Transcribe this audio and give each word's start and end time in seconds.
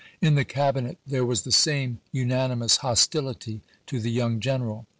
In 0.19 0.33
the 0.33 0.43
Cabinet 0.45 0.97
there 1.05 1.23
was 1.27 1.43
the 1.43 1.51
same 1.51 1.99
unanimous 2.11 2.77
hostility 2.77 3.61
to 3.85 3.99
the 3.99 4.09
young 4.09 4.39
general. 4.39 4.87